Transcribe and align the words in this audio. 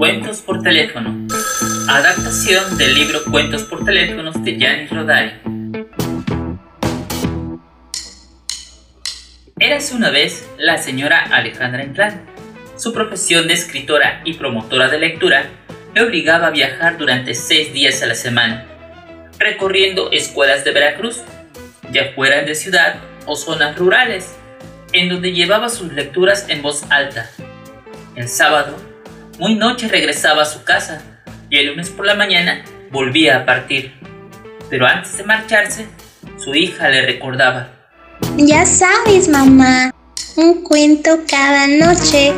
Cuentos 0.00 0.40
por 0.40 0.62
teléfono. 0.62 1.28
Adaptación 1.86 2.78
del 2.78 2.94
libro 2.94 3.22
Cuentos 3.30 3.64
por 3.64 3.84
teléfonos 3.84 4.42
de 4.42 4.56
Gianni 4.56 4.86
Rodari. 4.86 5.32
Érase 9.58 9.94
una 9.94 10.08
vez 10.08 10.48
la 10.56 10.78
señora 10.78 11.26
Alejandra 11.30 11.84
Inclán. 11.84 12.24
Su 12.78 12.94
profesión 12.94 13.46
de 13.46 13.52
escritora 13.52 14.22
y 14.24 14.32
promotora 14.32 14.88
de 14.88 15.00
lectura 15.00 15.44
le 15.94 16.02
obligaba 16.02 16.46
a 16.46 16.50
viajar 16.50 16.96
durante 16.96 17.34
seis 17.34 17.74
días 17.74 18.02
a 18.02 18.06
la 18.06 18.14
semana, 18.14 18.64
recorriendo 19.38 20.10
escuelas 20.12 20.64
de 20.64 20.72
Veracruz, 20.72 21.20
ya 21.92 22.12
fueran 22.14 22.46
de 22.46 22.54
ciudad 22.54 22.94
o 23.26 23.36
zonas 23.36 23.76
rurales, 23.76 24.34
en 24.94 25.10
donde 25.10 25.32
llevaba 25.32 25.68
sus 25.68 25.92
lecturas 25.92 26.46
en 26.48 26.62
voz 26.62 26.86
alta. 26.88 27.30
El 28.16 28.30
sábado, 28.30 28.89
muy 29.40 29.54
noche 29.54 29.88
regresaba 29.88 30.42
a 30.42 30.44
su 30.44 30.64
casa 30.64 31.00
y 31.48 31.56
el 31.56 31.68
lunes 31.68 31.88
por 31.88 32.04
la 32.04 32.14
mañana 32.14 32.62
volvía 32.90 33.38
a 33.38 33.46
partir. 33.46 33.94
Pero 34.68 34.86
antes 34.86 35.16
de 35.16 35.24
marcharse, 35.24 35.86
su 36.36 36.54
hija 36.54 36.90
le 36.90 37.06
recordaba. 37.06 37.70
Ya 38.36 38.66
sabes, 38.66 39.28
mamá, 39.28 39.94
un 40.36 40.62
cuento 40.62 41.20
cada 41.28 41.66
noche. 41.66 42.34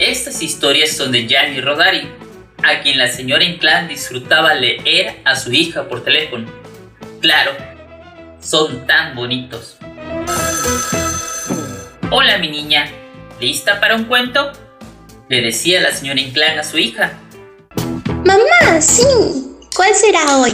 Estas 0.00 0.42
historias 0.42 0.90
son 0.90 1.12
de 1.12 1.28
Gianni 1.28 1.60
Rodari, 1.60 2.08
a 2.64 2.80
quien 2.80 2.98
la 2.98 3.06
señora 3.06 3.44
Inclán 3.44 3.86
disfrutaba 3.86 4.52
leer 4.54 5.20
a 5.24 5.36
su 5.36 5.52
hija 5.52 5.88
por 5.88 6.02
teléfono. 6.02 6.50
Claro, 7.20 7.52
son 8.40 8.84
tan 8.84 9.14
bonitos. 9.14 9.78
Hola 12.10 12.38
mi 12.38 12.50
niña, 12.50 12.88
¿lista 13.40 13.78
para 13.78 13.94
un 13.94 14.06
cuento? 14.06 14.65
Le 15.28 15.42
decía 15.42 15.80
la 15.80 15.90
señora 15.90 16.20
Inclán 16.20 16.56
a 16.56 16.62
su 16.62 16.78
hija. 16.78 17.18
Mamá, 18.24 18.80
sí. 18.80 19.04
¿Cuál 19.74 19.92
será 19.92 20.38
hoy? 20.38 20.52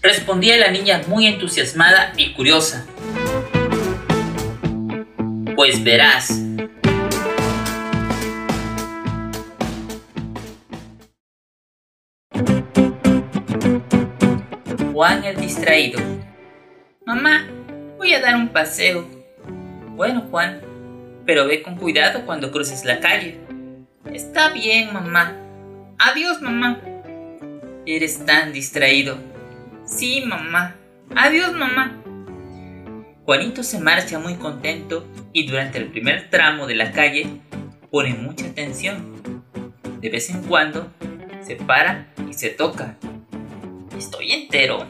Respondía 0.00 0.56
la 0.56 0.70
niña 0.70 1.02
muy 1.08 1.26
entusiasmada 1.26 2.14
y 2.16 2.32
curiosa. 2.32 2.86
Pues 5.54 5.84
verás. 5.84 6.40
Juan 14.94 15.24
el 15.24 15.36
distraído. 15.36 16.00
Mamá, 17.04 17.46
voy 17.98 18.14
a 18.14 18.20
dar 18.20 18.36
un 18.36 18.48
paseo. 18.48 19.06
Bueno, 19.96 20.26
Juan, 20.30 20.62
pero 21.26 21.46
ve 21.46 21.62
con 21.62 21.76
cuidado 21.76 22.24
cuando 22.24 22.50
cruces 22.50 22.86
la 22.86 23.00
calle. 23.00 23.47
Está 24.14 24.50
bien, 24.50 24.92
mamá. 24.92 25.36
Adiós, 25.98 26.40
mamá. 26.40 26.80
Eres 27.86 28.24
tan 28.24 28.52
distraído. 28.52 29.18
Sí, 29.84 30.22
mamá. 30.26 30.76
Adiós, 31.14 31.52
mamá. 31.52 31.94
Juanito 33.24 33.62
se 33.62 33.78
marcha 33.78 34.18
muy 34.18 34.36
contento 34.36 35.06
y 35.32 35.46
durante 35.46 35.78
el 35.78 35.88
primer 35.88 36.30
tramo 36.30 36.66
de 36.66 36.74
la 36.74 36.92
calle 36.92 37.26
pone 37.90 38.14
mucha 38.14 38.46
atención. 38.46 39.42
De 40.00 40.08
vez 40.08 40.30
en 40.30 40.42
cuando 40.42 40.90
se 41.42 41.56
para 41.56 42.08
y 42.28 42.32
se 42.32 42.50
toca. 42.50 42.96
¿Estoy 43.96 44.32
entero? 44.32 44.86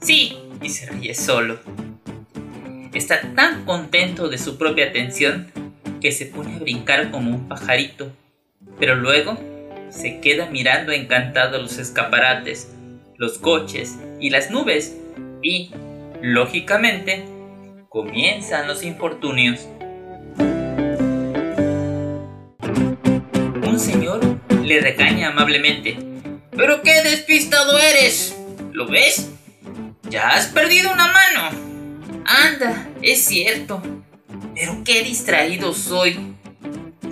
Sí, 0.00 0.36
y 0.62 0.68
se 0.68 0.86
ríe 0.86 1.14
solo. 1.14 1.58
Está 2.92 3.20
tan 3.34 3.64
contento 3.64 4.28
de 4.28 4.38
su 4.38 4.58
propia 4.58 4.86
atención 4.86 5.50
que 6.00 6.12
se 6.12 6.26
pone 6.26 6.56
a 6.56 6.58
brincar 6.58 7.10
como 7.10 7.30
un 7.30 7.48
pajarito, 7.48 8.12
pero 8.78 8.94
luego 8.96 9.38
se 9.90 10.20
queda 10.20 10.46
mirando 10.46 10.92
encantado 10.92 11.60
los 11.60 11.78
escaparates, 11.78 12.70
los 13.16 13.38
coches 13.38 13.96
y 14.20 14.30
las 14.30 14.50
nubes 14.50 14.96
y, 15.42 15.70
lógicamente, 16.20 17.24
comienzan 17.88 18.66
los 18.66 18.82
infortunios. 18.82 19.68
Un 23.66 23.78
señor 23.78 24.20
le 24.64 24.80
regaña 24.80 25.28
amablemente. 25.28 25.96
¡Pero 26.50 26.82
qué 26.82 27.02
despistado 27.02 27.78
eres! 27.78 28.36
¿Lo 28.72 28.86
ves? 28.86 29.30
Ya 30.08 30.30
has 30.30 30.46
perdido 30.46 30.92
una 30.92 31.06
mano. 31.06 31.50
Anda, 32.24 32.88
es 33.02 33.24
cierto. 33.24 33.82
Pero 34.54 34.82
qué 34.84 35.02
distraído 35.02 35.72
soy. 35.72 36.33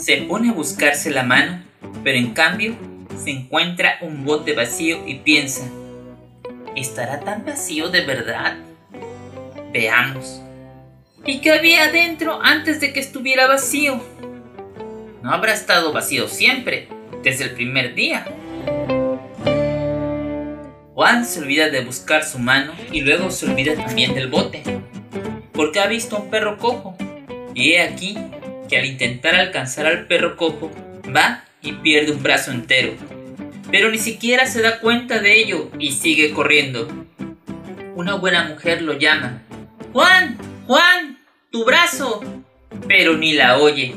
Se 0.00 0.16
pone 0.22 0.48
a 0.48 0.54
buscarse 0.54 1.10
la 1.10 1.24
mano, 1.24 1.62
pero 2.02 2.16
en 2.16 2.32
cambio 2.32 2.74
se 3.22 3.32
encuentra 3.32 3.98
un 4.00 4.24
bote 4.24 4.54
vacío 4.54 5.06
y 5.06 5.16
piensa, 5.16 5.68
¿estará 6.74 7.20
tan 7.20 7.44
vacío 7.44 7.90
de 7.90 8.06
verdad? 8.06 8.56
Veamos. 9.74 10.40
¿Y 11.26 11.42
qué 11.42 11.52
había 11.52 11.84
adentro 11.84 12.40
antes 12.42 12.80
de 12.80 12.94
que 12.94 13.00
estuviera 13.00 13.46
vacío? 13.46 14.02
No 15.22 15.32
habrá 15.32 15.52
estado 15.52 15.92
vacío 15.92 16.28
siempre, 16.28 16.88
desde 17.22 17.44
el 17.44 17.50
primer 17.50 17.94
día. 17.94 18.26
Juan 20.94 21.26
se 21.26 21.40
olvida 21.40 21.68
de 21.68 21.84
buscar 21.84 22.24
su 22.24 22.38
mano 22.38 22.72
y 22.90 23.02
luego 23.02 23.30
se 23.30 23.44
olvida 23.44 23.74
también 23.74 24.14
del 24.14 24.28
bote, 24.28 24.62
porque 25.52 25.78
ha 25.78 25.86
visto 25.86 26.16
a 26.16 26.20
un 26.20 26.30
perro 26.30 26.56
cojo. 26.56 26.96
Y 27.52 27.72
he 27.72 27.82
aquí 27.82 28.16
que 28.70 28.78
al 28.78 28.86
intentar 28.86 29.34
alcanzar 29.34 29.86
al 29.86 30.06
perro 30.06 30.36
cojo, 30.36 30.70
va 31.14 31.44
y 31.60 31.72
pierde 31.72 32.12
un 32.12 32.22
brazo 32.22 32.52
entero. 32.52 32.94
Pero 33.70 33.90
ni 33.90 33.98
siquiera 33.98 34.46
se 34.46 34.62
da 34.62 34.78
cuenta 34.78 35.18
de 35.18 35.40
ello 35.40 35.70
y 35.78 35.92
sigue 35.92 36.32
corriendo. 36.32 36.88
Una 37.96 38.14
buena 38.14 38.44
mujer 38.44 38.82
lo 38.82 38.94
llama. 38.94 39.42
Juan, 39.92 40.38
Juan, 40.66 41.18
tu 41.50 41.64
brazo. 41.64 42.22
Pero 42.86 43.16
ni 43.16 43.32
la 43.32 43.58
oye. 43.58 43.96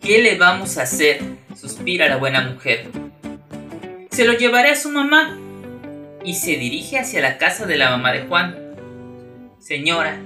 ¿Qué 0.00 0.20
le 0.20 0.36
vamos 0.36 0.76
a 0.76 0.82
hacer? 0.82 1.20
suspira 1.58 2.08
la 2.08 2.16
buena 2.16 2.40
mujer. 2.40 2.86
Se 4.10 4.24
lo 4.24 4.32
llevaré 4.32 4.70
a 4.70 4.76
su 4.76 4.90
mamá. 4.90 5.36
Y 6.24 6.34
se 6.34 6.56
dirige 6.56 6.98
hacia 6.98 7.20
la 7.20 7.38
casa 7.38 7.66
de 7.66 7.76
la 7.76 7.90
mamá 7.90 8.12
de 8.12 8.22
Juan. 8.22 8.56
Señora, 9.60 10.18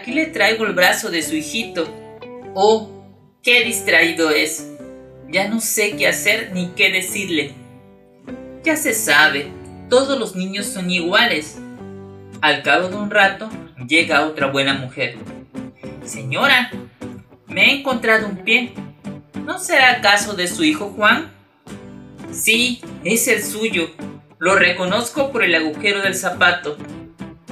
aquí 0.00 0.12
le 0.12 0.26
traigo 0.26 0.64
el 0.64 0.72
brazo 0.72 1.10
de 1.10 1.22
su 1.22 1.36
hijito. 1.36 1.86
Oh, 2.54 2.88
qué 3.42 3.64
distraído 3.64 4.30
es. 4.30 4.66
Ya 5.28 5.46
no 5.48 5.60
sé 5.60 5.94
qué 5.96 6.08
hacer 6.08 6.52
ni 6.54 6.68
qué 6.70 6.90
decirle. 6.90 7.52
Ya 8.64 8.76
se 8.76 8.94
sabe, 8.94 9.52
todos 9.90 10.18
los 10.18 10.34
niños 10.34 10.66
son 10.66 10.90
iguales. 10.90 11.58
Al 12.40 12.62
cabo 12.62 12.88
de 12.88 12.96
un 12.96 13.10
rato, 13.10 13.50
llega 13.86 14.26
otra 14.26 14.46
buena 14.46 14.72
mujer. 14.72 15.16
Señora, 16.02 16.70
me 17.46 17.66
he 17.66 17.80
encontrado 17.80 18.26
un 18.26 18.38
pie. 18.38 18.72
¿No 19.44 19.58
será 19.58 19.92
acaso 19.92 20.32
de 20.32 20.48
su 20.48 20.64
hijo 20.64 20.94
Juan? 20.96 21.30
Sí, 22.32 22.80
es 23.04 23.28
el 23.28 23.42
suyo. 23.42 23.90
Lo 24.38 24.56
reconozco 24.56 25.30
por 25.30 25.44
el 25.44 25.54
agujero 25.54 26.00
del 26.00 26.14
zapato. 26.14 26.78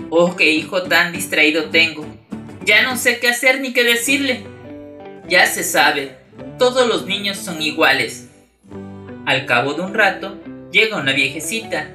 Oh, 0.08 0.34
qué 0.34 0.50
hijo 0.50 0.84
tan 0.84 1.12
distraído 1.12 1.66
tengo. 1.66 2.07
Ya 2.68 2.82
no 2.82 2.98
sé 2.98 3.18
qué 3.18 3.28
hacer 3.28 3.62
ni 3.62 3.72
qué 3.72 3.82
decirle. 3.82 4.44
Ya 5.26 5.46
se 5.46 5.64
sabe, 5.64 6.18
todos 6.58 6.86
los 6.86 7.06
niños 7.06 7.38
son 7.38 7.62
iguales. 7.62 8.28
Al 9.24 9.46
cabo 9.46 9.72
de 9.72 9.80
un 9.80 9.94
rato, 9.94 10.38
llega 10.70 10.98
una 10.98 11.14
viejecita, 11.14 11.88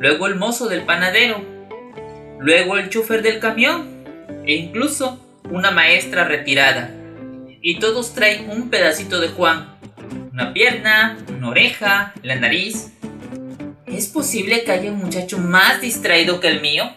luego 0.00 0.26
el 0.26 0.34
mozo 0.34 0.68
del 0.68 0.82
panadero, 0.82 1.40
luego 2.40 2.76
el 2.76 2.90
chofer 2.90 3.22
del 3.22 3.38
camión 3.38 4.02
e 4.44 4.54
incluso 4.54 5.24
una 5.48 5.70
maestra 5.70 6.24
retirada. 6.24 6.90
Y 7.62 7.78
todos 7.78 8.12
traen 8.12 8.50
un 8.50 8.68
pedacito 8.68 9.20
de 9.20 9.28
Juan, 9.28 9.78
una 10.32 10.52
pierna, 10.52 11.18
una 11.28 11.50
oreja, 11.50 12.14
la 12.24 12.34
nariz. 12.34 12.90
¿Es 13.86 14.08
posible 14.08 14.64
que 14.64 14.72
haya 14.72 14.90
un 14.90 14.98
muchacho 14.98 15.38
más 15.38 15.80
distraído 15.80 16.40
que 16.40 16.48
el 16.48 16.60
mío? 16.60 16.90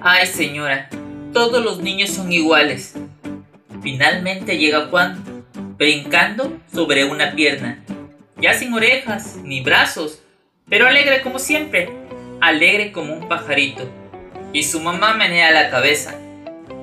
Ay, 0.00 0.26
señora, 0.26 0.88
todos 1.36 1.62
los 1.62 1.82
niños 1.82 2.08
son 2.12 2.32
iguales. 2.32 2.94
Finalmente 3.82 4.56
llega 4.56 4.86
Juan, 4.86 5.22
brincando 5.76 6.58
sobre 6.72 7.04
una 7.04 7.32
pierna, 7.32 7.84
ya 8.38 8.54
sin 8.54 8.72
orejas 8.72 9.36
ni 9.44 9.60
brazos, 9.60 10.22
pero 10.66 10.86
alegre 10.86 11.20
como 11.20 11.38
siempre, 11.38 11.90
alegre 12.40 12.90
como 12.90 13.12
un 13.12 13.28
pajarito. 13.28 13.86
Y 14.54 14.62
su 14.62 14.80
mamá 14.80 15.12
menea 15.12 15.50
la 15.50 15.68
cabeza, 15.68 16.14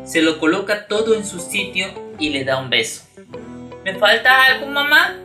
se 0.04 0.22
lo 0.22 0.38
coloca 0.38 0.86
todo 0.86 1.16
en 1.16 1.26
su 1.26 1.40
sitio 1.40 1.88
y 2.20 2.30
le 2.30 2.44
da 2.44 2.60
un 2.60 2.70
beso. 2.70 3.08
¿Me 3.84 3.96
falta 3.96 4.46
algo, 4.46 4.68
mamá? 4.68 5.16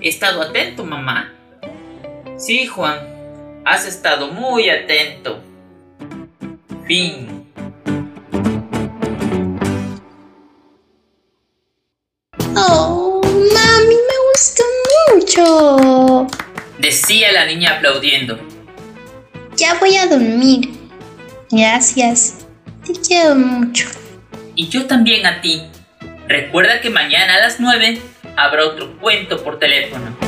He 0.00 0.08
estado 0.08 0.42
atento, 0.42 0.84
mamá. 0.84 1.32
Sí, 2.36 2.66
Juan, 2.66 2.98
has 3.64 3.86
estado 3.86 4.32
muy 4.32 4.70
atento. 4.70 5.40
Fin. 6.84 7.37
Decía 17.08 17.32
la 17.32 17.46
niña 17.46 17.76
aplaudiendo. 17.76 18.38
ya 19.56 19.74
voy 19.80 19.96
a 19.96 20.06
dormir. 20.06 20.68
Gracias. 21.50 22.46
Te 22.86 22.92
quiero 22.92 23.34
mucho. 23.34 23.88
Y 24.54 24.68
yo 24.68 24.86
también 24.86 25.24
a 25.24 25.40
ti. 25.40 25.62
Recuerda 26.26 26.82
que 26.82 26.90
mañana 26.90 27.36
a 27.36 27.38
las 27.38 27.60
9 27.60 27.98
habrá 28.36 28.66
otro 28.66 28.98
cuento 28.98 29.42
por 29.42 29.58
teléfono. 29.58 30.27